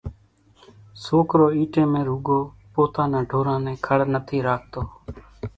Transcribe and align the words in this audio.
سوڪرو 1.03 1.47
اِي 1.55 1.63
ٽيمين 1.73 2.03
روڳو 2.09 2.39
پوتا 2.73 3.03
نان 3.11 3.23
ڍوران 3.29 3.59
نين 3.65 3.75
کڙ 3.85 3.99
نٿي 4.13 4.37
راکتو۔ 4.47 4.81